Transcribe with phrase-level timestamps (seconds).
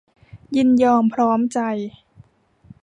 [0.55, 1.59] ยินยอมพร้อมใจ